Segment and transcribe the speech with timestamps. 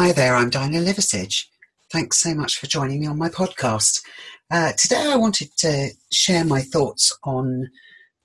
[0.00, 1.46] Hi there, I'm Dinah Liversidge.
[1.90, 4.00] Thanks so much for joining me on my podcast.
[4.48, 7.68] Uh, today I wanted to share my thoughts on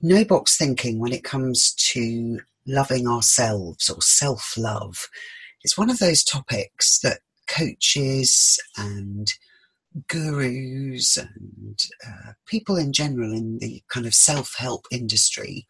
[0.00, 5.08] no box thinking when it comes to loving ourselves or self love.
[5.64, 7.18] It's one of those topics that
[7.48, 9.34] coaches and
[10.06, 15.66] gurus and uh, people in general in the kind of self help industry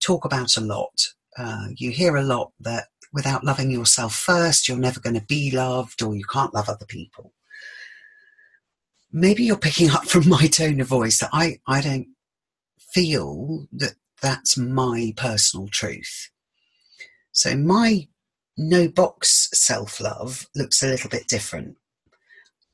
[0.00, 1.08] talk about a lot.
[1.36, 5.50] Uh, you hear a lot that without loving yourself first, you're never going to be
[5.50, 7.32] loved or you can't love other people.
[9.12, 12.08] Maybe you're picking up from my tone of voice that I, I don't
[12.92, 16.30] feel that that's my personal truth.
[17.30, 18.08] So my
[18.56, 21.76] no box self love looks a little bit different.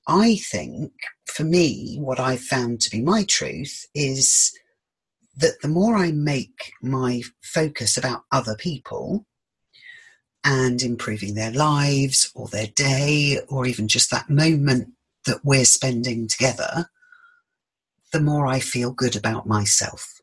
[0.07, 0.93] I think
[1.27, 4.53] for me, what I've found to be my truth is
[5.37, 9.27] that the more I make my focus about other people,
[10.45, 14.89] and improving their lives or their day or even just that moment
[15.27, 16.91] that we're spending together,
[18.13, 20.21] the more I feel good about myself.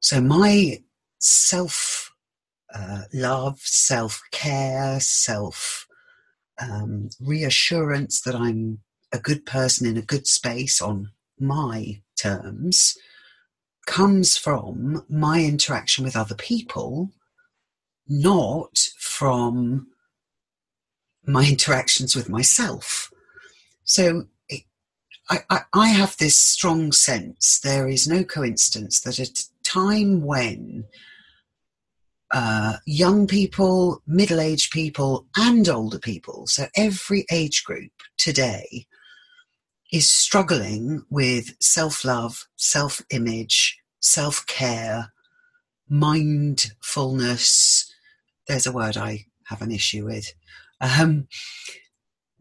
[0.00, 0.82] So, my
[1.18, 2.12] self
[2.74, 5.86] uh, love, self care, self
[6.60, 8.80] um, reassurance that I'm
[9.12, 12.96] a good person in a good space on my terms
[13.86, 17.10] comes from my interaction with other people
[18.12, 19.86] not from
[21.24, 23.10] my interactions with myself.
[23.84, 24.26] So
[25.30, 30.22] I, I, I, have this strong sense there is no coincidence that at a time
[30.22, 30.84] when
[32.32, 38.86] uh, young people, middle aged people, and older people, so every age group today,
[39.92, 45.12] is struggling with self love, self image, self care,
[45.88, 47.71] mindfulness,
[48.48, 50.32] there's a word I have an issue with.
[50.80, 51.28] Um,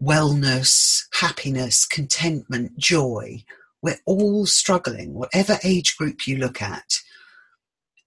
[0.01, 3.43] wellness, happiness, contentment, joy.
[3.81, 6.99] We're all struggling, whatever age group you look at.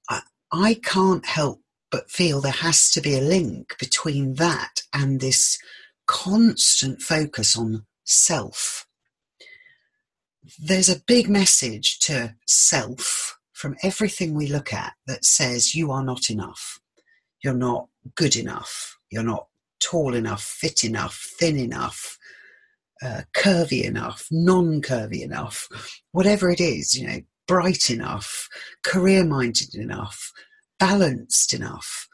[0.09, 0.23] I,
[0.53, 1.61] I can't help
[1.91, 5.59] but feel there has to be a link between that and this
[6.07, 8.87] constant focus on self.
[10.59, 16.05] There's a big message to self from everything we look at that says you are
[16.05, 16.81] not enough
[17.45, 19.47] you're not good enough, you're not
[19.79, 22.19] tall enough, fit enough, thin enough,
[23.03, 25.69] uh, curvy enough, non curvy enough,
[26.13, 28.49] whatever it is, you know, bright enough,
[28.83, 30.33] career minded enough,
[30.79, 32.09] balanced enough.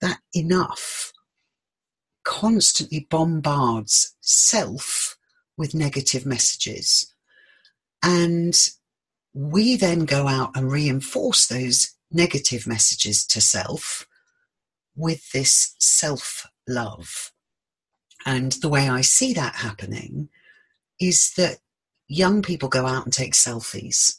[0.00, 1.12] That enough
[2.22, 5.16] constantly bombards self
[5.56, 7.12] with negative messages.
[8.02, 8.54] And
[9.34, 14.06] we then go out and reinforce those negative messages to self
[14.96, 17.32] with this self love.
[18.24, 20.28] And the way I see that happening
[21.00, 21.58] is that
[22.08, 24.16] young people go out and take selfies,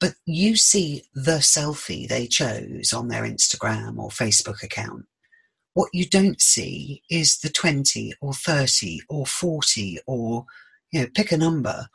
[0.00, 5.06] but you see the selfie they chose on their Instagram or Facebook account.
[5.74, 10.46] What you don't see is the 20 or 30 or 40 or,
[10.90, 11.88] you know, pick a number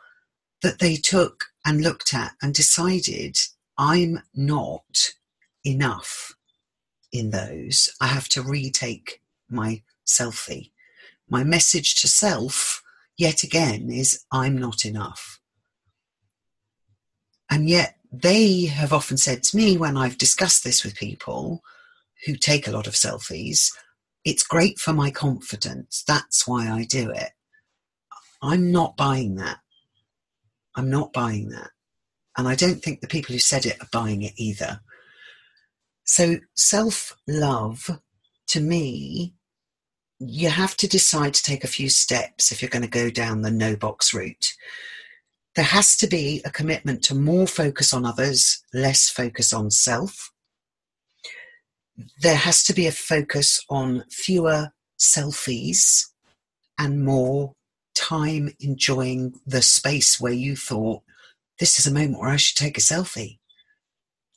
[0.62, 3.38] that they took and looked at and decided
[3.78, 5.14] I'm not
[5.66, 6.36] enough
[7.12, 10.72] in those, I have to retake my selfie.
[11.30, 12.84] My message to self,
[13.18, 15.40] yet again, is I'm not enough.
[17.50, 21.64] And yet, they have often said to me when I've discussed this with people
[22.26, 23.72] who take a lot of selfies,
[24.24, 26.04] it's great for my confidence.
[26.06, 27.32] That's why I do it.
[28.42, 29.60] I'm not buying that.
[30.76, 31.72] I'm not buying that.
[32.38, 34.82] And I don't think the people who said it are buying it either.
[36.14, 37.90] So, self love
[38.48, 39.34] to me,
[40.20, 43.44] you have to decide to take a few steps if you're going to go down
[43.44, 44.52] the no box route.
[45.56, 50.34] There has to be a commitment to more focus on others, less focus on self.
[52.20, 56.08] There has to be a focus on fewer selfies
[56.78, 57.54] and more
[57.96, 61.04] time enjoying the space where you thought,
[61.58, 63.40] this is a moment where I should take a selfie.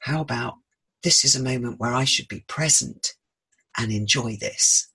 [0.02, 0.58] How about
[1.04, 3.14] this is a moment where I should be present
[3.78, 4.88] and enjoy this.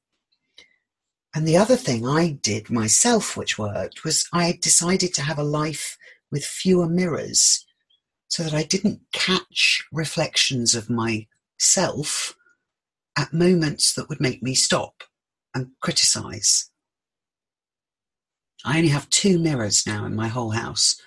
[1.36, 5.44] And the other thing I did myself, which worked, was I decided to have a
[5.44, 5.98] life
[6.32, 7.66] with fewer mirrors
[8.28, 12.36] so that I didn't catch reflections of myself
[13.16, 15.04] at moments that would make me stop
[15.54, 16.72] and criticize.
[18.66, 21.00] I only have two mirrors now in my whole house.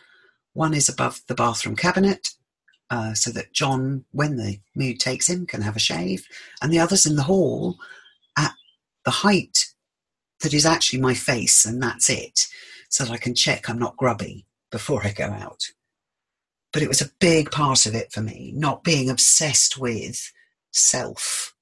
[0.52, 2.30] One is above the bathroom cabinet,
[2.92, 6.26] uh, so that John, when the mood takes him, can have a shave,
[6.60, 7.78] and the others in the hall
[8.36, 8.52] at
[9.06, 9.72] the height
[10.42, 12.46] that is actually my face and that's it,
[12.90, 15.62] so that I can check I'm not grubby before I go out.
[16.70, 20.30] But it was a big part of it for me, not being obsessed with
[20.70, 21.54] self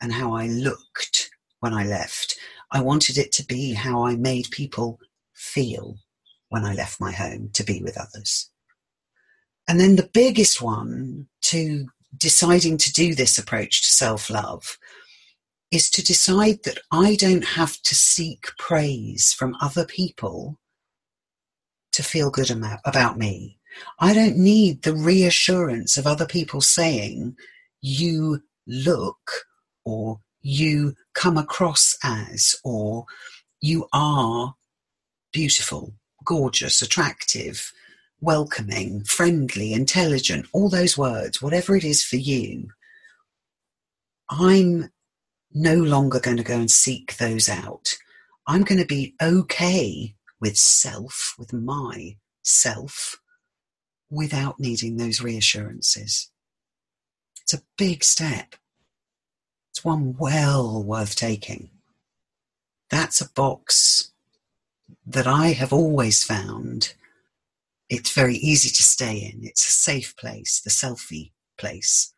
[0.00, 1.30] and how I looked
[1.60, 2.38] when I left.
[2.72, 4.98] I wanted it to be how I made people
[5.34, 5.96] feel
[6.48, 8.50] when I left my home to be with others.
[9.68, 11.86] And then the biggest one to
[12.16, 14.78] deciding to do this approach to self love
[15.70, 20.58] is to decide that I don't have to seek praise from other people
[21.92, 22.50] to feel good
[22.86, 23.58] about me.
[23.98, 27.36] I don't need the reassurance of other people saying,
[27.82, 29.44] you look,
[29.84, 33.04] or you come across as, or
[33.60, 34.54] you are
[35.32, 35.92] beautiful,
[36.24, 37.72] gorgeous, attractive,
[38.20, 42.70] welcoming, friendly, intelligent, all those words, whatever it is for you,
[44.30, 44.90] I'm
[45.52, 47.96] no longer going to go and seek those out.
[48.46, 53.16] I'm going to be okay with self, with my self,
[54.10, 56.30] without needing those reassurances.
[57.42, 58.56] It's a big step.
[59.70, 61.70] It's one well worth taking.
[62.90, 64.12] That's a box
[65.06, 66.94] that I have always found
[67.88, 69.40] it's very easy to stay in.
[69.44, 72.12] It's a safe place, the selfie place.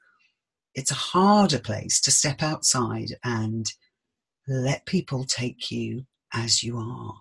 [0.75, 3.72] It's a harder place to step outside and
[4.49, 7.14] let people take you as you are.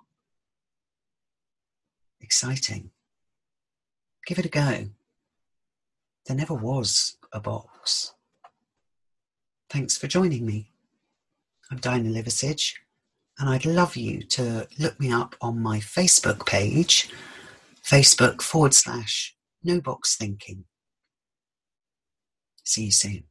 [2.22, 2.92] Exciting.
[4.25, 4.90] Give it a go.
[6.25, 8.13] There never was a box.
[9.69, 10.72] Thanks for joining me.
[11.72, 12.74] I'm Dinah Liversidge,
[13.38, 17.12] and I'd love you to look me up on my Facebook page
[17.89, 20.65] Facebook forward slash no box thinking.
[22.63, 23.24] See you soon.